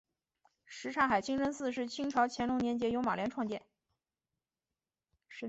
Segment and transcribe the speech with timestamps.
[0.65, 3.61] 什刹海清真寺是清朝乾隆年间由马良创建。